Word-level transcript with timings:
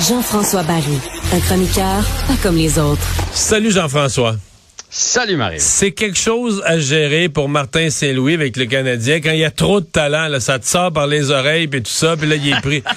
Jean-François 0.00 0.62
Barry, 0.62 0.98
un 1.32 1.40
chroniqueur 1.40 2.04
pas 2.28 2.36
comme 2.40 2.54
les 2.54 2.78
autres. 2.78 3.02
Salut 3.32 3.72
Jean-François. 3.72 4.36
Salut 4.88 5.36
Marie. 5.36 5.58
C'est 5.58 5.90
quelque 5.90 6.16
chose 6.16 6.62
à 6.64 6.78
gérer 6.78 7.28
pour 7.28 7.48
Martin 7.48 7.90
Saint-Louis 7.90 8.34
avec 8.34 8.56
le 8.56 8.66
Canadien. 8.66 9.16
Quand 9.16 9.32
il 9.32 9.40
y 9.40 9.44
a 9.44 9.50
trop 9.50 9.80
de 9.80 9.86
talent, 9.86 10.28
là, 10.28 10.38
ça 10.38 10.60
te 10.60 10.66
sort 10.66 10.92
par 10.92 11.08
les 11.08 11.32
oreilles 11.32 11.66
puis 11.66 11.82
tout 11.82 11.90
ça, 11.90 12.16
puis 12.16 12.28
là, 12.28 12.36
il 12.36 12.48
est 12.48 12.60
pris. 12.60 12.82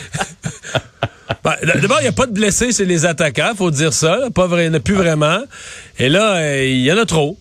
Ben, 1.43 1.55
D'abord, 1.63 1.97
il 2.01 2.03
n'y 2.03 2.09
a 2.09 2.11
pas 2.11 2.27
de 2.27 2.33
blessés 2.33 2.71
chez 2.71 2.85
les 2.85 3.05
attaquants, 3.05 3.53
faut 3.57 3.71
dire 3.71 3.93
ça. 3.93 4.29
Pas 4.35 4.45
vrai, 4.45 4.65
il 4.65 4.69
n'y 4.69 4.75
en 4.75 4.77
a 4.77 4.79
plus 4.79 4.93
vraiment. 4.93 5.39
Et 5.97 6.07
là, 6.07 6.35
euh, 6.35 6.65
il 6.67 6.81
y 6.81 6.91
en 6.91 6.97
a 6.97 7.05
trop. 7.05 7.39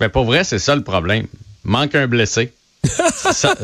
Ben 0.00 0.08
pour 0.08 0.24
vrai, 0.24 0.42
c'est 0.42 0.58
ça 0.58 0.74
le 0.74 0.82
problème. 0.82 1.26
Manque 1.64 1.94
un 1.96 2.06
blessé. 2.06 2.54
ça, 2.86 3.54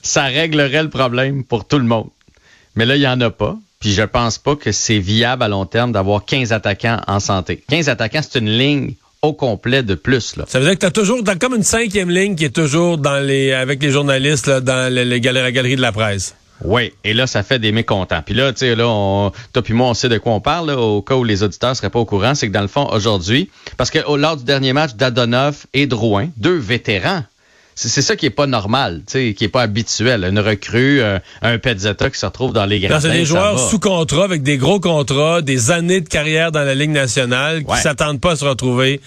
ça 0.00 0.24
réglerait 0.24 0.84
le 0.84 0.90
problème 0.90 1.42
pour 1.42 1.66
tout 1.66 1.78
le 1.78 1.84
monde. 1.84 2.10
Mais 2.76 2.86
là, 2.86 2.94
il 2.94 3.00
n'y 3.00 3.08
en 3.08 3.20
a 3.20 3.30
pas. 3.30 3.56
Puis 3.82 3.92
je 3.92 4.02
pense 4.02 4.38
pas 4.38 4.56
que 4.56 4.72
c'est 4.72 4.98
viable 5.00 5.42
à 5.42 5.48
long 5.48 5.66
terme 5.66 5.92
d'avoir 5.92 6.24
15 6.24 6.52
attaquants 6.52 7.00
en 7.06 7.20
santé. 7.20 7.62
15 7.68 7.88
attaquants, 7.88 8.20
c'est 8.22 8.38
une 8.38 8.48
ligne 8.56 8.94
au 9.22 9.32
complet 9.32 9.82
de 9.82 9.94
plus. 9.96 10.36
Là. 10.36 10.44
Ça 10.48 10.58
veut 10.60 10.64
dire 10.66 10.74
que 10.74 10.80
tu 10.80 10.86
as 10.86 10.90
toujours 10.90 11.22
t'as 11.24 11.34
comme 11.34 11.54
une 11.56 11.62
cinquième 11.64 12.08
ligne 12.08 12.34
qui 12.36 12.44
est 12.44 12.54
toujours 12.54 12.96
dans 12.96 13.18
les 13.20 13.52
avec 13.52 13.82
les 13.82 13.90
journalistes 13.90 14.46
là, 14.46 14.60
dans 14.60 14.92
les, 14.92 15.04
les 15.04 15.20
gal- 15.20 15.34
la 15.34 15.50
galerie 15.52 15.76
de 15.76 15.80
la 15.82 15.92
presse. 15.92 16.34
Oui, 16.64 16.92
et 17.02 17.12
là, 17.12 17.26
ça 17.26 17.42
fait 17.42 17.58
des 17.58 17.72
mécontents. 17.72 18.22
Puis 18.24 18.34
là, 18.36 18.52
tu 18.52 18.60
sais, 18.60 18.76
là, 18.76 18.86
on, 18.86 19.32
toi 19.52 19.62
puis 19.62 19.74
moi, 19.74 19.88
on 19.88 19.94
sait 19.94 20.08
de 20.08 20.18
quoi 20.18 20.32
on 20.32 20.40
parle, 20.40 20.68
là, 20.68 20.78
au 20.78 21.02
cas 21.02 21.16
où 21.16 21.24
les 21.24 21.42
auditeurs 21.42 21.74
seraient 21.74 21.90
pas 21.90 21.98
au 21.98 22.04
courant, 22.04 22.36
c'est 22.36 22.46
que 22.46 22.52
dans 22.52 22.60
le 22.62 22.68
fond, 22.68 22.88
aujourd'hui, 22.92 23.50
parce 23.76 23.90
que 23.90 23.98
au, 24.06 24.16
lors 24.16 24.36
du 24.36 24.44
dernier 24.44 24.72
match 24.72 24.94
d'Adonov 24.94 25.66
et 25.74 25.86
Drouin, 25.88 26.28
deux 26.36 26.56
vétérans, 26.56 27.24
c'est 27.88 28.02
ça 28.02 28.16
qui 28.16 28.26
est 28.26 28.30
pas 28.30 28.46
normal, 28.46 29.02
tu 29.06 29.12
sais, 29.12 29.34
qui 29.34 29.44
est 29.44 29.48
pas 29.48 29.62
habituel. 29.62 30.24
Une 30.24 30.38
recrue, 30.38 31.00
euh, 31.00 31.18
un 31.42 31.58
Pezzetta 31.58 32.10
qui 32.10 32.18
se 32.18 32.26
retrouve 32.26 32.52
dans 32.52 32.64
les 32.66 32.80
gradins. 32.80 33.00
C'est 33.00 33.10
des 33.12 33.24
joueurs 33.24 33.56
va. 33.56 33.68
sous 33.70 33.78
contrat 33.78 34.24
avec 34.24 34.42
des 34.42 34.56
gros 34.58 34.80
contrats, 34.80 35.42
des 35.42 35.70
années 35.70 36.00
de 36.00 36.08
carrière 36.08 36.52
dans 36.52 36.62
la 36.64 36.74
Ligue 36.74 36.90
nationale 36.90 37.64
qui 37.64 37.70
Ouais. 37.70 37.78
s'attendent 37.78 38.20
pas 38.20 38.32
à 38.32 38.36
se 38.36 38.44
retrouver 38.44 39.00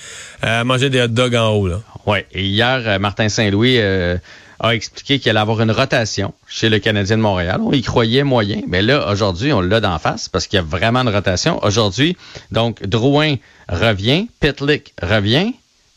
euh, 0.43 0.61
à 0.61 0.63
manger 0.63 0.89
des 0.89 1.01
hot 1.01 1.07
dogs 1.07 1.35
en 1.35 1.49
haut. 1.53 1.69
Oui, 2.05 2.19
et 2.31 2.43
hier, 2.43 2.81
euh, 2.85 2.99
Martin 2.99 3.29
Saint-Louis 3.29 3.77
euh, 3.79 4.17
a 4.59 4.75
expliqué 4.75 5.19
qu'il 5.19 5.29
allait 5.31 5.39
avoir 5.39 5.59
une 5.61 5.71
rotation 5.71 6.33
chez 6.47 6.69
le 6.69 6.79
Canadien 6.79 7.17
de 7.17 7.21
Montréal. 7.21 7.59
On 7.63 7.71
y 7.71 7.81
croyait 7.81 8.23
moyen, 8.23 8.61
mais 8.67 8.81
là, 8.81 9.09
aujourd'hui, 9.11 9.51
on 9.53 9.61
l'a 9.61 9.81
d'en 9.81 9.97
face 9.99 10.29
parce 10.29 10.47
qu'il 10.47 10.57
y 10.57 10.59
a 10.59 10.63
vraiment 10.63 10.99
une 11.01 11.09
rotation. 11.09 11.59
Aujourd'hui, 11.63 12.15
donc, 12.51 12.81
Drouin 12.85 13.35
revient, 13.67 14.27
Pitlick 14.39 14.93
revient, 15.01 15.53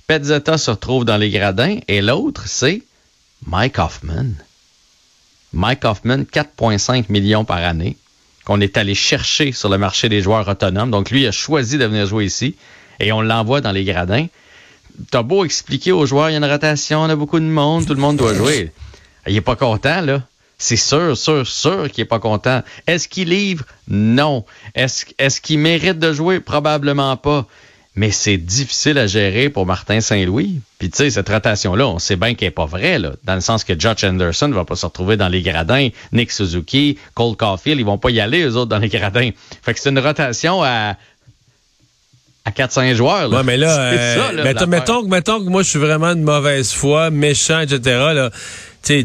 Pezzetta 0.08 0.58
se 0.58 0.72
retrouve 0.72 1.04
dans 1.04 1.16
les 1.16 1.30
gradins 1.30 1.78
et 1.86 2.02
l'autre, 2.02 2.48
c'est 2.48 2.82
Mike 3.46 3.78
Hoffman. 3.78 4.32
Mike 5.52 5.84
Hoffman, 5.84 6.24
4,5 6.24 7.04
millions 7.08 7.44
par 7.44 7.58
année 7.58 7.96
qu'on 8.44 8.60
est 8.60 8.76
allé 8.76 8.94
chercher 8.94 9.52
sur 9.52 9.68
le 9.68 9.78
marché 9.78 10.08
des 10.08 10.22
joueurs 10.22 10.48
autonomes. 10.48 10.90
Donc, 10.90 11.10
lui 11.10 11.26
a 11.26 11.30
choisi 11.30 11.78
de 11.78 11.84
venir 11.84 12.06
jouer 12.06 12.24
ici 12.24 12.56
et 12.98 13.12
on 13.12 13.20
l'envoie 13.20 13.60
dans 13.60 13.72
les 13.72 13.84
gradins 13.84 14.26
t'as 15.10 15.22
beau 15.22 15.44
expliquer 15.44 15.92
aux 15.92 16.06
joueurs, 16.06 16.30
il 16.30 16.32
y 16.32 16.34
a 16.34 16.38
une 16.38 16.44
rotation, 16.44 17.00
on 17.00 17.08
a 17.08 17.16
beaucoup 17.16 17.40
de 17.40 17.44
monde, 17.44 17.86
tout 17.86 17.94
le 17.94 18.00
monde 18.00 18.16
doit 18.16 18.34
jouer. 18.34 18.72
Il 19.26 19.36
est 19.36 19.40
pas 19.40 19.56
content, 19.56 20.00
là. 20.00 20.22
C'est 20.60 20.76
sûr, 20.76 21.16
sûr, 21.16 21.46
sûr 21.46 21.90
qu'il 21.90 22.02
est 22.02 22.06
pas 22.06 22.18
content. 22.18 22.62
Est-ce 22.88 23.06
qu'il 23.06 23.28
livre? 23.28 23.64
Non. 23.86 24.44
Est-ce 24.74 25.06
est 25.18 25.40
qu'il 25.40 25.60
mérite 25.60 26.00
de 26.00 26.12
jouer? 26.12 26.40
Probablement 26.40 27.16
pas. 27.16 27.46
Mais 27.98 28.12
c'est 28.12 28.36
difficile 28.36 28.96
à 28.96 29.08
gérer 29.08 29.48
pour 29.48 29.66
Martin 29.66 30.00
Saint-Louis. 30.00 30.60
Puis 30.78 30.88
tu 30.88 30.98
sais, 30.98 31.10
cette 31.10 31.28
rotation-là, 31.28 31.88
on 31.88 31.98
sait 31.98 32.14
bien 32.14 32.34
qu'elle 32.34 32.48
est 32.48 32.52
pas 32.52 32.64
vraie, 32.64 33.00
là, 33.00 33.14
dans 33.24 33.34
le 33.34 33.40
sens 33.40 33.64
que 33.64 33.76
Josh 33.76 34.04
Anderson 34.04 34.50
va 34.50 34.64
pas 34.64 34.76
se 34.76 34.86
retrouver 34.86 35.16
dans 35.16 35.26
les 35.26 35.42
gradins, 35.42 35.88
Nick 36.12 36.30
Suzuki, 36.30 36.96
Cole 37.14 37.34
Caulfield, 37.34 37.80
ils 37.80 37.84
vont 37.84 37.98
pas 37.98 38.10
y 38.10 38.20
aller, 38.20 38.44
eux 38.44 38.54
autres, 38.54 38.68
dans 38.68 38.78
les 38.78 38.88
gradins. 38.88 39.30
Fait 39.62 39.74
que 39.74 39.80
c'est 39.80 39.90
une 39.90 39.98
rotation 39.98 40.62
à 40.62 40.94
à 42.44 42.50
4-5 42.50 42.94
joueurs. 42.94 43.28
Là. 43.28 43.38
Ouais, 43.38 43.42
mais 43.42 43.56
là, 43.56 43.78
euh, 43.92 44.16
ça, 44.16 44.32
là, 44.32 44.66
mettons, 44.66 45.02
mettons 45.02 45.44
que 45.44 45.50
moi, 45.50 45.62
je 45.64 45.70
suis 45.70 45.78
vraiment 45.78 46.14
de 46.14 46.20
mauvaise 46.20 46.72
foi, 46.72 47.10
méchant, 47.10 47.60
etc. 47.60 47.80
Là. 48.14 48.30
Tu 48.82 49.04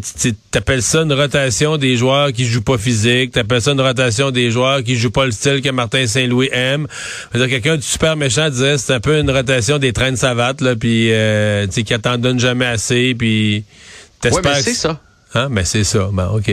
t'appelles 0.52 0.82
ça 0.84 1.02
une 1.02 1.12
rotation 1.14 1.78
des 1.78 1.98
joueurs 1.98 2.32
qui 2.32 2.46
jouent 2.46 2.62
pas 2.62 2.78
physique, 2.78 3.32
t'appelles 3.32 3.62
ça 3.62 3.72
une 3.72 3.82
rotation 3.82 4.32
des 4.32 4.50
joueurs 4.50 4.84
qui 4.84 4.96
jouent 4.96 5.12
pas 5.12 5.26
le 5.26 5.32
style 5.32 5.62
que 5.62 5.70
Martin 5.70 6.08
Saint-Louis 6.08 6.50
aime. 6.52 6.88
Quelqu'un 7.34 7.78
de 7.78 7.82
super 7.82 8.16
méchant 8.16 8.50
disait 8.50 8.78
c'est 8.78 8.94
un 8.94 9.00
peu 9.00 9.20
une 9.20 9.30
rotation 9.30 9.80
des 9.80 9.92
trains 9.92 10.12
de 10.12 10.18
savate, 10.18 10.62
là, 10.62 10.76
puis 10.76 11.12
euh, 11.12 11.66
tu 11.68 11.74
sais, 11.74 11.84
qui 11.84 12.00
t'en 12.00 12.18
donne 12.18 12.40
jamais 12.40 12.66
assez, 12.66 13.14
puis 13.16 13.66
Ouais, 14.24 14.32
t'espères... 14.32 14.54
mais 14.56 14.62
c'est 14.62 14.74
ça. 14.74 15.00
Hein? 15.34 15.48
Mais 15.50 15.66
c'est 15.66 15.84
ça, 15.84 16.10
ben 16.12 16.30
OK. 16.34 16.52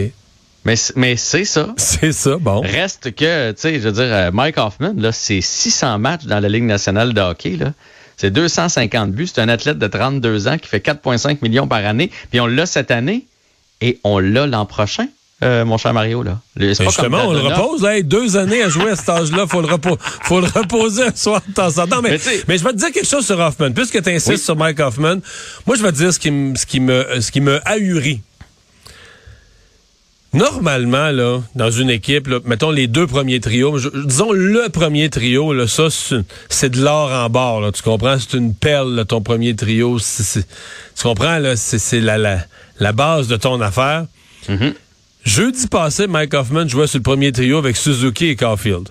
Mais, 0.65 0.75
mais 0.97 1.17
c'est 1.17 1.45
ça. 1.45 1.73
C'est 1.79 2.13
ça, 2.13 2.37
bon. 2.37 2.61
Reste 2.61 3.15
que, 3.15 3.53
tu 3.53 3.61
sais, 3.61 3.75
je 3.75 3.89
veux 3.89 3.93
dire, 3.93 4.13
euh, 4.13 4.31
Mike 4.31 4.59
Hoffman, 4.59 4.93
là, 4.95 5.11
c'est 5.11 5.41
600 5.41 5.99
matchs 5.99 6.27
dans 6.27 6.39
la 6.39 6.51
Ligue 6.51 6.65
nationale 6.65 7.15
de 7.15 7.21
hockey, 7.21 7.57
là. 7.57 7.73
C'est 8.21 8.31
250 8.31 9.13
buts. 9.13 9.27
C'est 9.27 9.41
un 9.41 9.49
athlète 9.49 9.79
de 9.79 9.87
32 9.87 10.47
ans 10.47 10.59
qui 10.59 10.69
fait 10.69 10.85
4,5 10.85 11.39
millions 11.41 11.67
par 11.67 11.87
année. 11.87 12.11
Puis 12.31 12.39
on 12.39 12.47
l'a 12.47 12.67
cette 12.67 12.91
année 12.91 13.25
et 13.81 13.99
on 14.05 14.19
l'a 14.19 14.47
l'an 14.47 14.67
prochain, 14.67 15.07
euh, 15.43 15.65
mon 15.65 15.79
cher 15.79 15.95
Mario, 15.95 16.23
là. 16.23 16.39
Le- 16.55 16.67
Ben 16.77 16.85
justement, 16.85 17.23
on 17.29 17.33
le 17.33 17.39
repose. 17.41 17.83
Hey, 17.83 18.05
deux 18.05 18.37
années 18.37 18.63
à 18.63 18.69
jouer 18.69 18.91
à 18.91 18.97
cet 18.97 19.09
âge-là, 19.09 19.47
faut 19.47 19.63
le 19.63 19.69
faut 20.23 20.41
le 20.43 20.47
reposer 20.49 21.05
un 21.05 21.17
soir 21.17 21.41
de 21.49 21.55
temps 21.55 21.79
en 21.79 21.87
temps. 21.87 22.03
Mais, 22.03 22.19
je 22.19 22.63
vais 22.63 22.73
te 22.73 22.77
dire 22.77 22.93
quelque 22.93 23.09
chose 23.09 23.25
sur 23.25 23.41
Hoffman. 23.41 23.71
Puisque 23.73 24.03
tu 24.03 24.11
insistes 24.11 24.29
Oui. 24.29 24.39
sur 24.39 24.55
Mike 24.55 24.81
Hoffman, 24.81 25.17
moi 25.67 25.77
je 25.77 25.83
vais 25.83 25.91
te 25.91 25.97
dire 25.97 26.13
ce 26.13 26.19
qui 26.19 26.29
ce 26.57 26.67
qui 26.67 26.81
me 26.81 27.23
ce 27.23 27.33
qui 27.33 27.41
me 27.41 27.59
ahurit. 27.67 28.21
Normalement, 30.33 31.11
là, 31.11 31.41
dans 31.57 31.71
une 31.73 31.91
équipe, 31.91 32.29
là, 32.29 32.39
mettons 32.45 32.71
les 32.71 32.87
deux 32.87 33.07
premiers 33.09 33.41
trios, 33.41 33.79
je- 33.79 33.89
disons 34.05 34.31
le 34.31 34.69
premier 34.69 35.11
trio, 35.11 35.53
là, 35.53 35.67
ça, 35.67 35.89
c'est 36.49 36.69
de 36.71 36.81
l'or 36.81 37.11
en 37.11 37.29
barre, 37.29 37.61
là, 37.61 37.73
tu 37.73 37.83
comprends? 37.83 38.17
C'est 38.19 38.37
une 38.37 38.55
perle, 38.55 38.95
là, 38.95 39.05
ton 39.05 39.23
premier 39.23 39.57
trio. 39.57 39.99
Tu 39.99 40.43
comprends, 41.03 41.39
là? 41.39 41.57
C'est 41.57 42.01
la, 42.01 42.17
la, 42.17 42.45
la 42.79 42.93
base 42.93 43.27
de 43.27 43.37
ton 43.37 43.61
affaire. 43.61 44.07
Jeudi 45.25 45.67
passé, 45.67 46.07
Mike 46.07 46.33
Hoffman 46.35 46.67
jouait 46.69 46.87
sur 46.87 46.99
le 46.99 47.03
premier 47.03 47.33
trio 47.33 47.59
avec 47.59 47.77
Suzuki 47.77 48.27
et 48.29 48.37
Caulfield. 48.37 48.89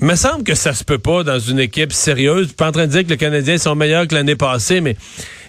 Il 0.00 0.06
me 0.06 0.14
semble 0.16 0.44
que 0.44 0.54
ça 0.54 0.72
se 0.74 0.84
peut 0.84 0.98
pas 0.98 1.24
dans 1.24 1.38
une 1.38 1.58
équipe 1.58 1.92
sérieuse. 1.92 2.42
Je 2.42 2.46
suis 2.48 2.54
pas 2.56 2.68
en 2.68 2.72
train 2.72 2.86
de 2.86 2.92
dire 2.92 3.04
que 3.04 3.08
les 3.08 3.16
Canadiens 3.16 3.58
sont 3.58 3.74
meilleurs 3.74 4.06
que 4.06 4.14
l'année 4.14 4.36
passée, 4.36 4.80
mais 4.80 4.96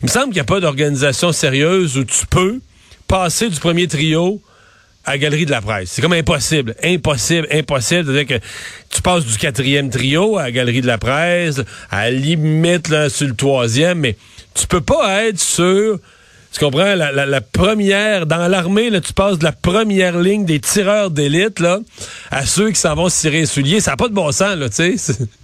il 0.02 0.06
me 0.06 0.10
semble 0.10 0.26
qu'il 0.28 0.36
n'y 0.36 0.40
a 0.42 0.46
pas 0.46 0.60
d'organisation 0.62 1.32
sérieuse 1.32 1.98
où 1.98 2.04
tu 2.04 2.26
peux 2.26 2.60
passer 3.08 3.50
du 3.50 3.60
premier 3.60 3.88
trio 3.88 4.42
à 5.06 5.18
galerie 5.18 5.46
de 5.46 5.52
la 5.52 5.62
presse. 5.62 5.92
C'est 5.92 6.02
comme 6.02 6.14
impossible. 6.14 6.76
Impossible, 6.84 7.48
impossible. 7.52 8.06
C'est-à-dire 8.06 8.40
que 8.40 8.46
tu 8.90 9.02
passes 9.02 9.26
du 9.26 9.38
quatrième 9.38 9.90
trio 9.90 10.38
à 10.38 10.52
galerie 10.52 10.82
de 10.82 10.88
la 10.88 10.98
presse, 10.98 11.62
à 11.90 12.10
limite 12.10 12.90
là, 12.90 13.10
sur 13.10 13.28
le 13.28 13.36
troisième, 13.36 14.00
mais 14.00 14.16
tu 14.54 14.68
peux 14.68 14.82
pas 14.82 15.26
être 15.26 15.40
sur... 15.40 16.00
Tu 16.54 16.60
comprends? 16.60 16.96
La 16.96 17.40
première, 17.40 18.26
dans 18.26 18.50
l'armée, 18.50 18.90
là, 18.90 19.00
tu 19.00 19.14
passes 19.14 19.40
de 19.40 19.46
la 19.46 19.54
première 19.54 20.20
ligne 20.20 20.44
des 20.44 20.60
tireurs 20.60 21.10
d'élite 21.10 21.62
là, 21.62 21.80
à 22.30 22.46
ceux 22.46 22.72
qui 22.72 22.80
s'en 22.80 22.94
vont 22.94 23.08
se 23.08 23.22
tirer 23.22 23.40
les 23.40 23.46
souliers. 23.46 23.80
Ça 23.80 23.92
n'a 23.92 23.98
pas 23.98 24.10
de 24.10 24.14
bon 24.14 24.34
sens, 24.34 24.58
là, 24.58 24.68
tu 24.68 24.98
sais. 24.98 25.14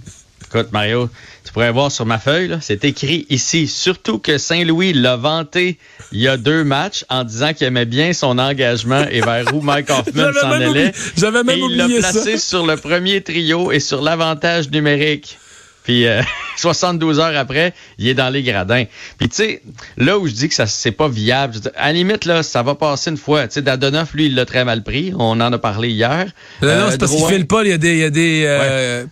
Écoute, 0.57 0.71
Mario, 0.71 1.07
tu 1.43 1.53
pourrais 1.53 1.71
voir 1.71 1.91
sur 1.91 2.07
ma 2.07 2.17
feuille, 2.17 2.57
c'est 2.61 2.83
écrit 2.83 3.27
ici, 3.29 3.67
surtout 3.67 4.17
que 4.17 4.39
Saint-Louis 4.39 4.91
l'a 4.91 5.15
vanté 5.15 5.77
il 6.11 6.19
y 6.19 6.27
a 6.27 6.35
deux 6.35 6.63
matchs 6.63 7.05
en 7.09 7.23
disant 7.23 7.53
qu'il 7.53 7.67
aimait 7.67 7.85
bien 7.85 8.11
son 8.11 8.39
engagement 8.39 9.05
et 9.11 9.21
vers 9.21 9.53
où 9.53 9.61
Mike 9.61 9.87
Hoffman 9.91 10.33
s'en 10.41 10.49
allait. 10.53 10.93
J'avais 11.15 11.43
même 11.43 11.59
et 11.59 11.61
oublié 11.61 11.83
il 11.83 12.01
l'a 12.01 12.11
placé 12.11 12.39
sur 12.39 12.65
le 12.65 12.75
premier 12.75 13.21
trio 13.21 13.71
et 13.71 13.79
sur 13.79 14.01
l'avantage 14.01 14.71
numérique. 14.71 15.37
Puis 15.83 16.05
72 16.57 17.19
heures 17.19 17.37
après, 17.37 17.75
il 17.99 18.07
est 18.07 18.15
dans 18.15 18.29
les 18.29 18.41
gradins. 18.41 18.85
Puis 19.19 19.29
tu 19.29 19.35
sais, 19.35 19.61
là 19.95 20.17
où 20.17 20.25
je 20.25 20.33
dis 20.33 20.49
que 20.49 20.55
ça 20.55 20.65
c'est 20.65 20.91
pas 20.91 21.07
viable, 21.07 21.59
à 21.75 21.87
la 21.87 21.93
limite 21.93 22.25
là, 22.25 22.41
ça 22.41 22.63
va 22.63 22.73
passer 22.73 23.11
une 23.11 23.17
fois. 23.17 23.47
Tu 23.47 23.53
sais, 23.53 23.61
Dadonoff 23.61 24.15
lui, 24.15 24.25
il 24.25 24.33
l'a 24.33 24.47
très 24.47 24.65
mal 24.65 24.81
pris. 24.81 25.13
On 25.19 25.39
en 25.39 25.53
a 25.53 25.57
parlé 25.59 25.89
hier. 25.89 26.25
Non, 26.63 26.79
non 26.79 26.87
c'est 26.89 26.97
parce 26.97 27.15
qu'il 27.15 27.27
file 27.27 27.45
pas. 27.45 27.61
Il 27.63 27.69
y 27.69 27.73
a 27.73 27.77
des, 27.77 27.91
il 27.91 27.99
y 27.99 28.03
a 28.03 28.09
des, 28.09 28.43
euh, 28.47 29.05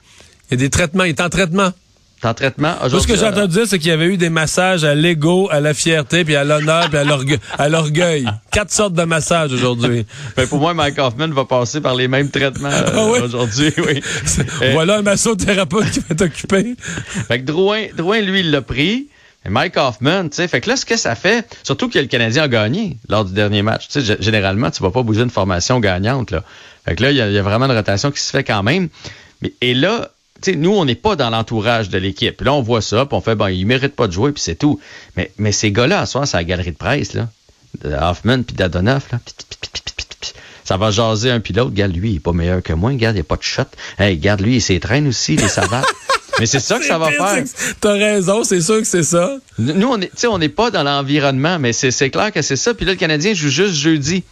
il 0.49 0.51
y 0.51 0.53
a 0.55 0.57
des 0.57 0.69
traitements. 0.69 1.03
Il 1.03 1.09
est 1.09 1.21
en 1.21 1.29
traitement. 1.29 1.71
En 2.23 2.33
traitement? 2.33 2.73
Tout 2.89 2.99
ce 2.99 3.07
que 3.07 3.15
j'ai 3.15 3.25
entendu 3.25 3.53
dire, 3.53 3.67
c'est 3.67 3.77
qu'il 3.77 3.89
y 3.89 3.91
avait 3.91 4.07
eu 4.07 4.17
des 4.17 4.29
massages 4.29 4.83
à 4.83 4.95
l'ego, 4.95 5.47
à 5.51 5.59
la 5.59 5.73
fierté, 5.73 6.25
puis 6.25 6.35
à 6.35 6.43
l'honneur, 6.43 6.89
puis 6.89 6.97
à 6.97 7.69
l'orgueil. 7.69 8.25
Quatre 8.51 8.71
sortes 8.71 8.93
de 8.93 9.03
massages 9.03 9.53
aujourd'hui. 9.53 10.05
Ben 10.35 10.47
pour 10.47 10.59
moi, 10.59 10.73
Mike 10.73 10.97
Hoffman 10.97 11.29
va 11.29 11.45
passer 11.45 11.81
par 11.81 11.95
les 11.95 12.07
mêmes 12.07 12.29
traitements 12.29 12.69
ah 12.71 12.89
euh, 12.95 13.23
aujourd'hui. 13.23 13.71
Oui. 13.77 14.01
voilà 14.73 14.97
un 14.97 15.01
massothérapeute 15.01 15.91
qui 15.91 15.99
va 15.99 16.15
t'occuper. 16.15 16.75
Fait 17.27 17.39
que 17.39 17.45
Drouin, 17.45 17.87
Drouin, 17.95 18.21
lui, 18.21 18.39
il 18.39 18.51
l'a 18.51 18.61
pris. 18.61 19.07
Et 19.45 19.49
Mike 19.49 19.77
Hoffman, 19.77 20.23
tu 20.23 20.37
sais, 20.37 20.47
fait 20.47 20.59
que 20.59 20.69
là, 20.69 20.75
ce 20.75 20.87
que 20.87 20.97
ça 20.97 21.13
fait, 21.13 21.45
surtout 21.61 21.87
que 21.87 21.99
le 21.99 22.07
Canadien 22.07 22.43
a 22.43 22.47
gagné 22.47 22.97
lors 23.09 23.23
du 23.23 23.33
dernier 23.33 23.61
match. 23.61 23.87
Tu 23.89 24.01
sais, 24.01 24.17
généralement, 24.19 24.71
tu 24.71 24.81
vas 24.81 24.89
pas 24.89 25.03
bouger 25.03 25.21
une 25.21 25.29
formation 25.29 25.79
gagnante, 25.79 26.31
là. 26.31 26.43
Fait 26.83 26.95
que 26.95 27.03
là, 27.03 27.11
il 27.11 27.17
y, 27.17 27.21
a 27.21 27.41
vraiment 27.43 27.65
une 27.65 27.77
rotation 27.77 28.09
qui 28.09 28.19
se 28.19 28.31
fait 28.31 28.43
quand 28.43 28.63
même. 28.63 28.89
Mais, 29.41 29.53
et 29.61 29.75
là, 29.75 30.09
nous, 30.53 30.71
on 30.71 30.85
n'est 30.85 30.95
pas 30.95 31.15
dans 31.15 31.29
l'entourage 31.29 31.89
de 31.89 31.97
l'équipe. 31.97 32.41
Là, 32.41 32.53
on 32.53 32.61
voit 32.61 32.81
ça, 32.81 33.05
puis 33.05 33.15
on 33.15 33.21
fait, 33.21 33.35
bon, 33.35 33.47
il 33.47 33.65
mérite 33.65 33.95
pas 33.95 34.07
de 34.07 34.13
jouer, 34.13 34.31
puis 34.31 34.41
c'est 34.41 34.55
tout. 34.55 34.79
Mais, 35.15 35.31
mais 35.37 35.51
ces 35.51 35.71
gars-là, 35.71 36.01
à 36.01 36.05
soir, 36.05 36.27
c'est 36.27 36.37
la 36.37 36.43
galerie 36.43 36.71
de 36.71 36.77
presse, 36.77 37.13
là. 37.13 37.29
Hoffman 37.83 38.43
puis 38.43 38.55
Dadonoff, 38.55 39.11
là. 39.11 39.19
Ça 40.63 40.77
va 40.77 40.89
jaser 40.89 41.29
un 41.29 41.39
pilote. 41.39 41.67
Regarde, 41.67 41.95
lui, 41.95 42.11
il 42.11 42.15
est 42.15 42.19
pas 42.19 42.33
meilleur 42.33 42.63
que 42.63 42.73
moi. 42.73 42.89
Regarde, 42.89 43.15
il 43.15 43.19
n'y 43.19 43.21
a 43.21 43.25
pas 43.25 43.37
de 43.37 43.43
shot. 43.43 43.63
Hey, 43.99 44.15
regarde, 44.15 44.41
lui, 44.41 44.55
il 44.55 44.61
s'étraîne 44.61 45.07
aussi, 45.07 45.35
les 45.35 45.47
savates. 45.47 45.85
Mais 46.39 46.47
c'est 46.47 46.59
ça 46.59 46.79
que 46.79 46.85
ça 46.85 46.97
va 46.97 47.11
faire. 47.11 47.43
T'as 47.79 47.93
raison, 47.93 48.43
c'est 48.43 48.61
sûr 48.61 48.79
que 48.79 48.87
c'est 48.87 49.03
ça. 49.03 49.37
Nous, 49.57 49.87
on 49.87 50.01
est, 50.01 50.25
on 50.25 50.37
n'est 50.37 50.49
pas 50.49 50.69
dans 50.69 50.83
l'environnement, 50.83 51.59
mais 51.59 51.71
c'est 51.71 52.09
clair 52.09 52.33
que 52.33 52.41
c'est 52.41 52.57
ça. 52.57 52.73
Puis 52.73 52.85
là, 52.85 52.91
le 52.91 52.97
Canadien 52.97 53.33
joue 53.33 53.47
juste 53.47 53.75
jeudi. 53.75 54.25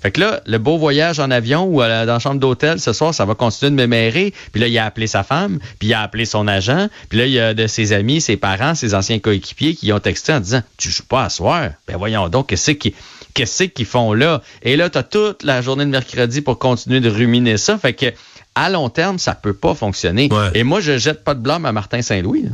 Fait 0.00 0.12
que 0.12 0.20
là, 0.20 0.40
le 0.46 0.58
beau 0.58 0.78
voyage 0.78 1.18
en 1.18 1.30
avion 1.30 1.66
ou 1.66 1.80
dans 1.80 2.06
la 2.06 2.18
chambre 2.18 2.40
d'hôtel 2.40 2.80
ce 2.80 2.92
soir, 2.92 3.12
ça 3.12 3.24
va 3.24 3.34
continuer 3.34 3.70
de 3.70 3.76
mémérer. 3.76 4.32
Puis 4.52 4.60
là, 4.60 4.68
il 4.68 4.78
a 4.78 4.84
appelé 4.84 5.06
sa 5.06 5.24
femme, 5.24 5.58
puis 5.78 5.88
il 5.88 5.94
a 5.94 6.02
appelé 6.02 6.24
son 6.24 6.46
agent. 6.46 6.88
Puis 7.08 7.18
là, 7.18 7.26
il 7.26 7.32
y 7.32 7.40
a 7.40 7.54
de 7.54 7.66
ses 7.66 7.92
amis, 7.92 8.20
ses 8.20 8.36
parents, 8.36 8.74
ses 8.74 8.94
anciens 8.94 9.18
coéquipiers 9.18 9.74
qui 9.74 9.92
ont 9.92 9.98
texté 9.98 10.32
en 10.32 10.40
disant 10.40 10.62
Tu 10.76 10.90
joues 10.90 11.06
pas 11.06 11.24
à 11.24 11.28
soir. 11.30 11.70
Ben 11.86 11.96
voyons 11.96 12.28
donc, 12.28 12.48
qu'est-ce 12.48 12.72
qu'ils 12.72 12.92
qu'est-ce 13.34 13.64
qu'ils 13.64 13.86
font 13.86 14.12
là? 14.12 14.42
Et 14.62 14.76
là, 14.76 14.88
tu 14.90 14.98
as 14.98 15.02
toute 15.02 15.42
la 15.42 15.62
journée 15.62 15.84
de 15.84 15.90
mercredi 15.90 16.40
pour 16.40 16.58
continuer 16.58 17.00
de 17.00 17.10
ruminer 17.10 17.56
ça. 17.56 17.78
Fait 17.78 17.92
que 17.92 18.06
à 18.54 18.70
long 18.70 18.88
terme, 18.88 19.18
ça 19.18 19.34
peut 19.34 19.54
pas 19.54 19.74
fonctionner. 19.74 20.28
Et 20.54 20.64
moi, 20.64 20.80
je 20.80 20.98
jette 20.98 21.22
pas 21.22 21.34
de 21.34 21.40
blâme 21.40 21.64
à 21.64 21.72
Martin 21.72 22.02
Saint-Louis. 22.02 22.46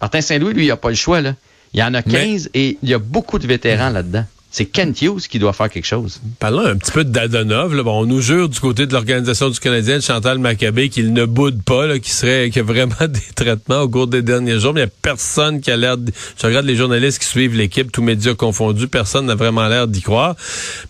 Martin 0.00 0.20
Saint-Louis, 0.20 0.52
lui, 0.52 0.64
il 0.66 0.70
a 0.70 0.76
pas 0.76 0.88
le 0.88 0.96
choix. 0.96 1.20
Là. 1.20 1.34
Il 1.74 1.80
y 1.80 1.82
en 1.82 1.94
a 1.94 2.02
15 2.02 2.50
et 2.54 2.76
il 2.82 2.88
y 2.88 2.94
a 2.94 2.98
beaucoup 2.98 3.38
de 3.38 3.46
vétérans 3.46 3.90
là-dedans 3.90 4.24
c'est 4.52 4.66
Kent 4.66 5.00
Hughes 5.00 5.28
qui 5.30 5.38
doit 5.38 5.54
faire 5.54 5.70
quelque 5.70 5.86
chose. 5.86 6.20
Parlons 6.38 6.66
un 6.66 6.76
petit 6.76 6.92
peu 6.92 7.04
de 7.04 7.10
Dadonov. 7.10 7.74
Bon, 7.82 8.02
on 8.02 8.04
nous 8.04 8.20
jure 8.20 8.50
du 8.50 8.60
côté 8.60 8.86
de 8.86 8.92
l'Organisation 8.92 9.48
du 9.48 9.58
Canadien, 9.58 9.96
de 9.96 10.02
Chantal 10.02 10.38
Maccabé, 10.38 10.90
qu'il 10.90 11.14
ne 11.14 11.24
boude 11.24 11.62
pas, 11.62 11.98
qu'il 11.98 12.12
serait, 12.12 12.50
qu'il 12.50 12.58
y 12.58 12.60
a 12.60 12.62
vraiment 12.62 12.94
des 13.08 13.20
traitements 13.34 13.80
au 13.80 13.88
cours 13.88 14.08
des 14.08 14.20
derniers 14.20 14.60
jours. 14.60 14.74
Mais 14.74 14.82
il 14.82 14.84
n'y 14.84 14.90
a 14.90 14.94
personne 15.00 15.62
qui 15.62 15.70
a 15.70 15.76
l'air... 15.78 15.96
Je 16.38 16.46
regarde 16.46 16.66
les 16.66 16.76
journalistes 16.76 17.18
qui 17.18 17.26
suivent 17.26 17.56
l'équipe, 17.56 17.90
tous 17.90 18.02
médias 18.02 18.34
confondus, 18.34 18.88
personne 18.88 19.24
n'a 19.24 19.34
vraiment 19.34 19.66
l'air 19.68 19.88
d'y 19.88 20.02
croire. 20.02 20.36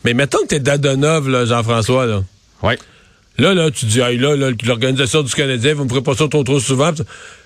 Mais 0.05 0.13
mettons 0.13 0.39
que 0.43 0.49
tu 0.49 0.55
es 0.57 0.61
Dadonov, 0.61 1.47
Jean-François. 1.47 2.07
Là. 2.07 2.25
Oui. 2.65 2.75
Là, 3.39 3.55
là, 3.55 3.71
tu 3.71 3.87
dis, 3.87 3.99
là, 3.99 4.11
là 4.11 4.51
l'Organisation 4.65 5.23
du 5.23 5.33
Canadien, 5.33 5.75
vous 5.75 5.85
me 5.85 5.89
ferez 5.89 6.03
pas 6.03 6.17
ça 6.17 6.27
trop, 6.27 6.43
trop 6.43 6.59
souvent. 6.59 6.91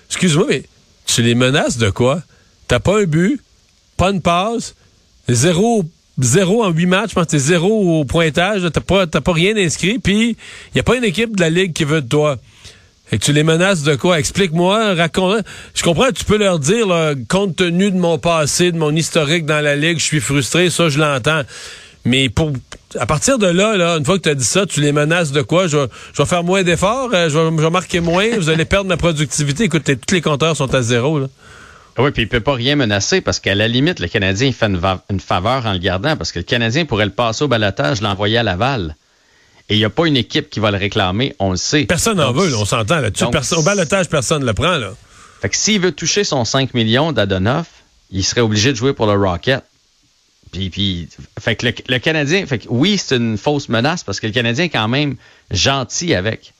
Excuse-moi, 0.09 0.47
mais 0.49 0.63
tu 1.05 1.21
les 1.21 1.35
menaces 1.35 1.77
de 1.77 1.91
quoi? 1.91 2.23
T'as 2.67 2.79
pas 2.79 3.01
un 3.01 3.03
but, 3.03 3.39
pas 3.97 4.09
une 4.09 4.21
passe, 4.21 4.73
zéro 5.29 5.85
zéro 6.19 6.63
en 6.63 6.69
huit 6.69 6.85
matchs, 6.85 7.09
je 7.09 7.15
pense 7.15 7.25
que 7.25 7.31
t'es 7.31 7.39
zéro 7.39 7.99
au 7.99 8.05
pointage, 8.05 8.61
t'as 8.73 8.81
pas, 8.81 9.07
pas 9.07 9.33
rien 9.33 9.55
inscrit, 9.57 9.99
puis 9.99 10.35
il 10.73 10.79
a 10.79 10.83
pas 10.83 10.95
une 10.95 11.03
équipe 11.03 11.35
de 11.35 11.41
la 11.41 11.49
Ligue 11.49 11.73
qui 11.73 11.83
veut 11.83 12.01
de 12.01 12.07
toi. 12.07 12.37
Et 13.11 13.19
tu 13.19 13.31
les 13.31 13.43
menaces 13.43 13.83
de 13.83 13.95
quoi? 13.95 14.19
Explique-moi, 14.19 14.93
raconte. 14.95 15.45
Je 15.73 15.81
comprends, 15.81 16.11
tu 16.11 16.25
peux 16.25 16.37
leur 16.37 16.59
dire, 16.59 16.87
compte 17.29 17.55
tenu 17.55 17.89
de 17.89 17.97
mon 17.97 18.17
passé, 18.17 18.73
de 18.73 18.77
mon 18.77 18.93
historique 18.93 19.45
dans 19.45 19.63
la 19.63 19.77
Ligue, 19.77 19.99
je 19.99 20.03
suis 20.03 20.19
frustré, 20.19 20.69
ça, 20.69 20.89
je 20.89 20.99
l'entends. 20.99 21.43
Mais 22.03 22.29
pour 22.29 22.51
à 22.99 23.05
partir 23.05 23.37
de 23.37 23.47
là, 23.47 23.75
là 23.75 23.97
une 23.97 24.05
fois 24.05 24.17
que 24.17 24.23
tu 24.23 24.29
as 24.29 24.35
dit 24.35 24.43
ça, 24.43 24.65
tu 24.65 24.81
les 24.81 24.91
menaces 24.91 25.31
de 25.31 25.41
quoi? 25.41 25.67
Je, 25.67 25.77
vais 25.77 26.25
faire 26.25 26.43
moins 26.43 26.63
d'efforts, 26.63 27.09
euh, 27.13 27.29
je, 27.29 27.37
vais, 27.37 27.69
marquer 27.69 27.99
moins, 27.99 28.25
vous 28.37 28.49
allez 28.49 28.65
perdre 28.65 28.87
ma 28.87 28.97
productivité. 28.97 29.65
Écoute, 29.65 29.83
tous 29.83 30.15
les 30.15 30.21
compteurs 30.21 30.55
sont 30.55 30.73
à 30.73 30.81
zéro. 30.81 31.19
Là. 31.19 31.27
Ah 31.97 32.03
oui, 32.03 32.11
puis 32.11 32.23
il 32.23 32.29
peut 32.29 32.41
pas 32.41 32.53
rien 32.53 32.75
menacer 32.75 33.21
parce 33.21 33.39
qu'à 33.39 33.55
la 33.55 33.67
limite, 33.67 33.99
le 33.99 34.07
Canadien 34.07 34.47
il 34.47 34.53
fait 34.53 34.67
une, 34.67 35.19
faveur 35.19 35.65
en 35.65 35.73
le 35.73 35.79
gardant 35.79 36.15
parce 36.15 36.31
que 36.31 36.37
le 36.37 36.43
Canadien 36.43 36.85
pourrait 36.85 37.05
le 37.05 37.11
passer 37.11 37.43
au 37.43 37.47
balotage, 37.47 38.01
l'envoyer 38.01 38.37
à 38.37 38.43
Laval. 38.43 38.95
Et 39.69 39.75
il 39.75 39.79
n'y 39.79 39.85
a 39.85 39.89
pas 39.89 40.05
une 40.05 40.15
équipe 40.15 40.49
qui 40.51 40.59
va 40.59 40.69
le 40.69 40.77
réclamer, 40.77 41.35
on 41.39 41.51
le 41.51 41.57
sait. 41.57 41.85
Personne 41.85 42.17
n'en 42.17 42.31
veut, 42.31 42.55
on 42.55 42.65
s'entend 42.65 42.99
là-dessus. 42.99 43.25
Au 43.55 43.63
balotage, 43.63 44.07
personne 44.09 44.41
ne 44.43 44.45
le 44.45 44.53
prend. 44.53 44.77
Là. 44.77 44.93
Fait 45.41 45.49
que 45.49 45.57
s'il 45.57 45.81
veut 45.81 45.91
toucher 45.91 46.23
son 46.23 46.45
5 46.45 46.75
millions 46.75 47.11
d'Adonoff, 47.11 47.67
il 48.11 48.23
serait 48.23 48.41
obligé 48.41 48.71
de 48.71 48.77
jouer 48.77 48.93
pour 48.93 49.07
le 49.07 49.13
Rocket. 49.13 49.63
Puis, 50.51 50.69
puis 50.69 51.09
fait 51.39 51.55
que 51.55 51.65
le, 51.65 51.97
Canadien, 51.97 52.45
fait 52.45 52.59
que 52.59 52.67
oui, 52.69 52.97
c'est 52.97 53.17
une 53.17 53.37
fausse 53.37 53.69
menace 53.69 54.03
parce 54.03 54.19
que 54.19 54.27
le 54.27 54.33
Canadien 54.33 54.65
est 54.65 54.69
quand 54.69 54.87
même 54.87 55.15
gentil 55.51 56.13
avec 56.13 56.53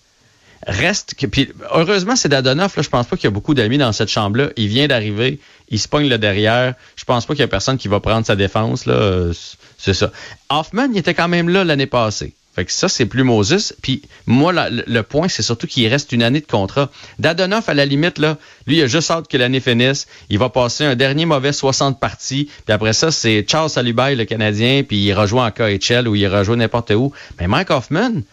reste 0.66 1.16
que. 1.16 1.28
Heureusement, 1.74 2.16
c'est 2.16 2.30
Dadonoff. 2.30 2.76
Là, 2.76 2.84
je 2.84 2.90
pense 2.90 3.06
pas 3.06 3.16
qu'il 3.16 3.26
y 3.26 3.28
a 3.28 3.32
beaucoup 3.32 3.54
d'amis 3.54 3.78
dans 3.78 3.92
cette 3.92 4.10
chambre-là. 4.10 4.50
Il 4.56 4.68
vient 4.68 4.88
d'arriver, 4.88 5.40
il 5.70 5.80
se 5.80 5.88
pogne 5.88 6.08
le 6.08 6.18
derrière. 6.18 6.74
Je 6.96 7.06
pense 7.06 7.26
pas 7.26 7.34
qu'il 7.34 7.42
y 7.42 7.44
a 7.44 7.48
personne 7.48 7.78
qui 7.78 7.88
va 7.88 8.00
prendre 8.00 8.26
sa 8.26 8.36
défense. 8.36 8.86
Là. 8.86 9.32
C'est 9.78 9.94
ça. 9.94 10.12
Hoffman, 10.50 10.88
il 10.92 10.98
était 10.98 11.14
quand 11.14 11.28
même 11.28 11.50
là 11.50 11.64
l'année 11.64 11.86
passée. 11.86 12.34
Fait 12.58 12.66
que 12.66 12.72
ça, 12.72 12.90
c'est 12.90 13.06
plus 13.06 13.22
Moses. 13.22 13.76
Puis 13.84 14.02
moi, 14.26 14.52
le 14.52 15.02
point, 15.04 15.28
c'est 15.28 15.44
surtout 15.44 15.68
qu'il 15.68 15.88
reste 15.88 16.12
une 16.12 16.24
année 16.24 16.42
de 16.42 16.48
contrat. 16.48 16.90
Dadonoff, 17.20 17.70
à 17.70 17.76
la 17.76 17.86
limite, 17.86 18.18
là, 18.18 18.40
lui, 18.66 18.78
il 18.78 18.82
a 18.82 18.88
juste 18.88 19.12
hâte 19.12 19.28
que 19.28 19.38
l'année 19.38 19.60
finisse. 19.60 20.08
Il 20.32 20.40
va 20.40 20.50
passer 20.50 20.84
un 20.84 20.96
dernier 20.96 21.28
mauvais 21.28 21.54
60 21.54 22.00
parties. 22.00 22.50
Puis 22.66 22.74
après 22.74 22.94
ça, 22.94 23.12
c'est 23.12 23.46
Charles 23.48 23.70
Salubay, 23.70 24.16
le 24.16 24.26
Canadien, 24.26 24.82
puis 24.82 24.98
il 24.98 25.14
rejoint 25.14 25.46
en 25.46 25.52
KHL 25.52 26.08
ou 26.08 26.16
il 26.16 26.26
rejoint 26.28 26.56
n'importe 26.56 26.90
où. 26.90 27.14
Mais 27.40 27.46
Mike 27.46 27.70
Hoffman, 27.70 28.24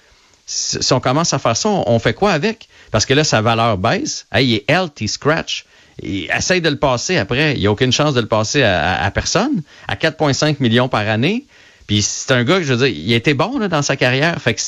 si 0.47 0.93
on 0.93 1.01
commence 1.01 1.33
à 1.33 1.39
faire 1.39 1.57
ça, 1.57 1.69
on 1.69 1.99
fait 1.99 2.15
quoi 2.15 2.33
avec? 2.33 2.69
Parce 2.91 3.07
que 3.07 3.15
là, 3.15 3.25
sa 3.25 3.41
valeur 3.41 3.79
baisse. 3.79 4.27
il 4.35 4.55
est 4.55 4.65
healthy 4.71 5.09
scratch. 5.09 5.65
Il 6.03 6.31
essaye 6.37 6.61
de 6.61 6.69
le 6.69 6.79
passer 6.79 7.17
après. 7.17 7.55
Il 7.55 7.61
n'y 7.61 7.67
a 7.67 7.73
aucune 7.73 7.93
chance 7.93 8.15
de 8.15 8.21
le 8.21 8.27
passer 8.27 8.63
à, 8.63 9.11
personne. 9.13 9.63
À 9.89 9.95
4,5 9.95 10.57
millions 10.61 10.89
par 10.89 11.09
année. 11.09 11.45
Puis 11.87 12.03
c'est 12.03 12.33
un 12.33 12.45
gars, 12.45 12.61
je 12.61 12.73
veux 12.73 12.89
dire, 12.89 12.97
il 12.97 13.13
était 13.13 13.35
bon 13.35 13.59
dans 13.69 13.83
sa 13.83 13.97
carrière. 13.97 14.41
Fait 14.41 14.55
que 14.55 14.61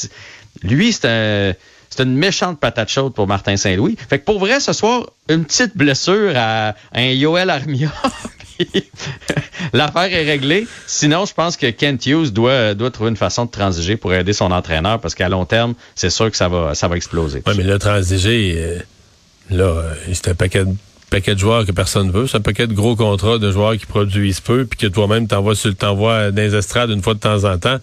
lui, 0.63 0.93
c'est 0.93 1.09
un 1.09 1.55
une 1.99 2.17
méchante 2.17 2.61
patate 2.61 2.91
chaude 2.91 3.15
pour 3.15 3.27
Martin 3.27 3.57
Saint-Louis. 3.57 3.97
Fait 4.09 4.19
que 4.19 4.25
pour 4.25 4.39
vrai, 4.39 4.61
ce 4.61 4.73
soir, 4.73 5.07
une 5.29 5.45
petite 5.45 5.77
blessure 5.77 6.33
à 6.37 6.75
un 6.93 7.07
Yoel 7.07 7.51
Armia. 7.51 7.91
L'affaire 9.73 10.13
est 10.13 10.25
réglée. 10.25 10.67
Sinon, 10.87 11.25
je 11.25 11.35
pense 11.35 11.57
que 11.57 11.71
Kent 11.71 12.07
Hughes 12.07 12.31
doit, 12.33 12.75
doit 12.75 12.91
trouver 12.91 13.11
une 13.11 13.17
façon 13.17 13.45
de 13.45 13.51
transiger 13.51 13.97
pour 13.97 14.13
aider 14.13 14.33
son 14.33 14.51
entraîneur 14.51 15.01
parce 15.01 15.15
qu'à 15.15 15.29
long 15.29 15.45
terme, 15.45 15.75
c'est 15.95 16.11
sûr 16.11 16.31
que 16.31 16.37
ça 16.37 16.49
va, 16.49 16.75
ça 16.75 16.89
va 16.89 16.97
exploser. 16.97 17.43
Oui, 17.47 17.55
mais 17.57 17.65
le 17.65 17.79
transiger, 17.79 18.55
euh, 18.57 18.79
là, 19.51 19.65
euh, 19.65 19.95
c'est 20.13 20.29
un 20.29 20.35
paquet 20.35 20.65
de 20.65 20.75
paquet 21.11 21.37
joueurs 21.37 21.65
que 21.65 21.73
personne 21.73 22.11
veut. 22.11 22.27
C'est 22.27 22.39
un 22.39 22.43
paquet 22.43 22.67
de 22.67 22.75
gros 22.75 22.97
contrats 22.97 23.39
de 23.39 23.51
joueurs 23.51 23.77
qui 23.77 23.87
produisent 23.87 24.41
peu, 24.41 24.65
puis 24.65 24.79
que 24.79 24.87
toi-même 24.87 25.29
t'envoies 25.29 25.55
sur 25.55 25.75
t'envoies 25.75 26.31
dans 26.31 26.43
les 26.43 26.55
estrades 26.55 26.91
une 26.91 27.03
fois 27.03 27.15
de 27.15 27.21
temps 27.21 27.45
en 27.45 27.59
temps. 27.59 27.79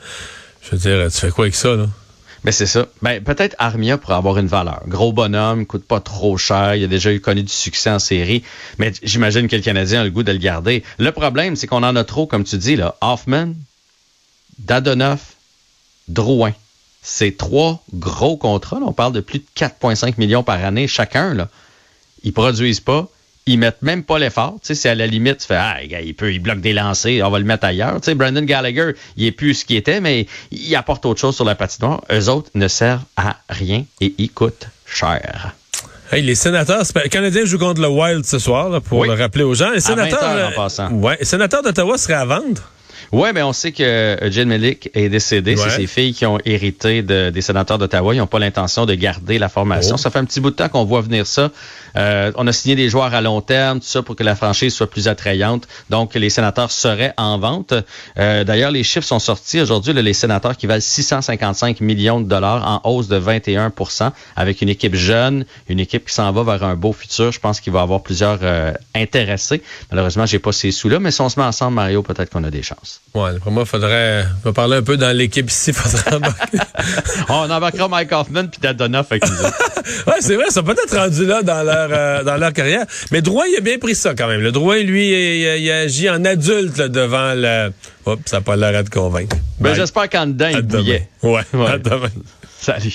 Je 0.61 0.71
veux 0.71 0.77
dire, 0.77 1.11
tu 1.11 1.19
fais 1.19 1.29
quoi 1.29 1.45
avec 1.45 1.55
ça, 1.55 1.75
là? 1.75 1.87
Mais 2.43 2.51
c'est 2.51 2.65
ça. 2.65 2.87
Ben, 3.01 3.23
peut-être 3.23 3.55
Armia 3.57 3.97
pourrait 3.97 4.15
avoir 4.15 4.37
une 4.37 4.47
valeur. 4.47 4.81
Gros 4.87 5.13
bonhomme, 5.13 5.65
coûte 5.65 5.85
pas 5.85 6.01
trop 6.01 6.37
cher, 6.37 6.75
il 6.75 6.83
a 6.83 6.87
déjà 6.87 7.13
eu 7.13 7.21
connu 7.21 7.43
du 7.43 7.51
succès 7.51 7.89
en 7.89 7.99
série, 7.99 8.43
mais 8.79 8.91
j'imagine 9.01 9.47
que 9.47 9.55
le 9.55 9.61
Canadien 9.61 10.01
a 10.01 10.03
le 10.03 10.09
goût 10.09 10.23
de 10.23 10.31
le 10.31 10.39
garder. 10.39 10.83
Le 10.97 11.11
problème, 11.11 11.55
c'est 11.55 11.67
qu'on 11.67 11.83
en 11.83 11.95
a 11.95 12.03
trop, 12.03 12.27
comme 12.27 12.43
tu 12.43 12.57
dis, 12.57 12.75
là. 12.75 12.95
Hoffman, 13.01 13.53
Dadonoff, 14.59 15.35
Drouin. 16.07 16.53
C'est 17.01 17.37
trois 17.37 17.83
gros 17.93 18.37
contrats. 18.37 18.79
On 18.81 18.93
parle 18.93 19.13
de 19.13 19.19
plus 19.19 19.39
de 19.39 19.45
4,5 19.55 20.15
millions 20.17 20.43
par 20.43 20.63
année 20.63 20.87
chacun. 20.87 21.33
Là. 21.33 21.49
Ils 22.23 22.33
produisent 22.33 22.79
pas 22.79 23.09
ils 23.45 23.57
mettent 23.57 23.81
même 23.81 24.03
pas 24.03 24.19
l'effort. 24.19 24.55
Tu 24.61 24.67
sais, 24.67 24.75
c'est 24.75 24.89
à 24.89 24.95
la 24.95 25.07
limite, 25.07 25.39
tu 25.39 25.47
fais, 25.47 25.55
ah, 25.55 25.77
il 25.83 26.13
peut, 26.15 26.31
il 26.31 26.39
bloque 26.39 26.61
des 26.61 26.73
lancers, 26.73 27.25
on 27.25 27.29
va 27.29 27.39
le 27.39 27.45
mettre 27.45 27.65
ailleurs. 27.65 27.99
Tu 28.01 28.05
sais, 28.05 28.15
Brandon 28.15 28.43
Gallagher, 28.43 28.91
il 29.17 29.25
est 29.25 29.31
plus 29.31 29.53
ce 29.53 29.65
qu'il 29.65 29.77
était, 29.77 29.99
mais 29.99 30.27
il 30.51 30.75
apporte 30.75 31.05
autre 31.05 31.19
chose 31.19 31.35
sur 31.35 31.45
la 31.45 31.55
patinoire. 31.55 32.01
Eux 32.11 32.29
autres 32.29 32.49
ne 32.55 32.67
servent 32.67 33.03
à 33.17 33.37
rien 33.49 33.85
et 34.01 34.13
ils 34.17 34.31
coûtent 34.31 34.67
cher. 34.85 35.53
les 36.11 36.35
sénateurs, 36.35 36.83
les 37.03 37.09
Canadiens 37.09 37.45
jouent 37.45 37.59
contre 37.59 37.81
le 37.81 37.89
Wild 37.89 38.25
ce 38.25 38.39
soir, 38.39 38.81
pour 38.81 39.05
le 39.05 39.13
rappeler 39.13 39.43
aux 39.43 39.53
gens. 39.53 39.71
Les 39.71 39.79
sénateurs, 39.79 40.23
à 40.23 40.35
20 40.35 40.39
heures, 40.39 40.49
en 40.49 40.55
passant. 40.55 40.91
Ouais, 40.91 41.17
les 41.19 41.25
sénateurs 41.25 41.63
d'Ottawa 41.63 41.97
seraient 41.97 42.13
à 42.13 42.25
vendre? 42.25 42.61
Oui, 43.11 43.29
mais 43.33 43.43
on 43.43 43.53
sait 43.53 43.71
que 43.71 44.17
Jen 44.29 44.47
Melik 44.47 44.89
est 44.93 45.09
décédé. 45.09 45.55
C'est 45.55 45.69
ses 45.69 45.87
filles 45.87 46.13
qui 46.13 46.25
ont 46.25 46.39
hérité 46.45 47.01
de, 47.01 47.29
des 47.29 47.41
sénateurs 47.41 47.77
d'Ottawa. 47.77 48.13
Ils 48.15 48.19
n'ont 48.19 48.27
pas 48.27 48.39
l'intention 48.39 48.85
de 48.85 48.93
garder 48.93 49.37
la 49.39 49.49
formation. 49.49 49.95
Oh. 49.95 49.97
Ça 49.97 50.09
fait 50.09 50.19
un 50.19 50.25
petit 50.25 50.39
bout 50.39 50.51
de 50.51 50.55
temps 50.55 50.69
qu'on 50.69 50.85
voit 50.85 51.01
venir 51.01 51.27
ça. 51.27 51.51
Euh, 51.95 52.31
on 52.35 52.47
a 52.47 52.51
signé 52.51 52.75
des 52.75 52.89
joueurs 52.89 53.13
à 53.13 53.21
long 53.21 53.41
terme, 53.41 53.79
tout 53.79 53.85
ça 53.85 54.01
pour 54.01 54.15
que 54.15 54.23
la 54.23 54.35
franchise 54.35 54.73
soit 54.73 54.89
plus 54.89 55.07
attrayante. 55.07 55.67
Donc, 55.89 56.15
les 56.15 56.29
sénateurs 56.29 56.71
seraient 56.71 57.13
en 57.17 57.37
vente. 57.37 57.73
Euh, 58.17 58.43
D'ailleurs, 58.43 58.71
les 58.71 58.83
chiffres 58.83 59.05
sont 59.05 59.19
sortis 59.19 59.61
aujourd'hui. 59.61 59.93
Les 59.93 60.13
sénateurs 60.13 60.57
qui 60.57 60.67
valent 60.67 60.81
655 60.81 61.81
millions 61.81 62.19
de 62.19 62.27
dollars 62.27 62.83
en 62.83 62.89
hausse 62.89 63.07
de 63.07 63.19
21% 63.19 64.11
avec 64.35 64.61
une 64.61 64.69
équipe 64.69 64.95
jeune, 64.95 65.45
une 65.69 65.79
équipe 65.79 66.05
qui 66.05 66.13
s'en 66.13 66.31
va 66.31 66.43
vers 66.43 66.63
un 66.63 66.75
beau 66.75 66.93
futur. 66.93 67.31
Je 67.31 67.39
pense 67.39 67.59
qu'il 67.59 67.73
va 67.73 67.79
y 67.79 67.83
avoir 67.83 68.01
plusieurs 68.01 68.39
euh, 68.41 68.73
intéressés. 68.95 69.61
Malheureusement, 69.91 70.25
j'ai 70.25 70.39
pas 70.39 70.51
ces 70.51 70.71
sous-là, 70.71 70.99
mais 70.99 71.11
si 71.11 71.21
on 71.21 71.29
se 71.29 71.39
met 71.39 71.45
ensemble, 71.45 71.75
Mario, 71.75 72.03
peut-être 72.03 72.29
qu'on 72.29 72.43
a 72.43 72.51
des 72.51 72.63
chances. 72.63 72.92
Ouais, 73.13 73.37
pour 73.39 73.51
moi, 73.51 73.63
faudrait 73.63 74.25
va 74.43 74.53
parler 74.53 74.77
un 74.77 74.81
peu 74.81 74.97
dans 74.97 75.15
l'équipe 75.15 75.49
ici. 75.49 75.71
Faudrait 75.71 76.15
embarquer. 76.15 76.57
on 77.29 77.49
embarquera 77.49 77.87
Mike 77.87 78.11
Hoffman 78.11 78.47
puis 78.47 78.59
Dadona. 78.59 79.03
Fait 79.03 79.23
ouais, 80.07 80.13
c'est 80.19 80.35
vrai, 80.35 80.45
ça 80.49 80.63
peut 80.63 80.71
être 80.71 80.97
rendu 80.97 81.25
là 81.25 81.43
dans 81.43 81.61
leur 81.63 81.89
euh, 81.91 82.23
dans 82.23 82.37
leur 82.37 82.51
carrière. 82.53 82.85
Mais 83.11 83.21
Drouin, 83.21 83.45
il 83.51 83.57
a 83.57 83.61
bien 83.61 83.77
pris 83.77 83.93
ça 83.93 84.15
quand 84.15 84.27
même. 84.27 84.41
Le 84.41 84.51
Drouin, 84.51 84.79
lui, 84.79 85.09
il, 85.09 85.71
a 85.71 85.79
agi 85.79 86.09
en 86.09 86.25
adulte 86.25 86.81
devant 86.81 87.33
le. 87.35 87.71
Hop, 88.05 88.19
ça 88.25 88.37
n'a 88.37 88.41
pas 88.41 88.55
l'air 88.55 88.83
de 88.83 88.89
convaincre. 88.89 89.37
Ben, 89.59 89.75
j'espère 89.75 90.09
qu'en 90.09 90.25
dedans, 90.25 90.49
il 90.51 90.61
bouillait. 90.61 91.07
Ouais, 91.21 91.41
ouais. 91.53 91.67
À 91.67 91.77
demain. 91.77 92.09
Salut. 92.59 92.93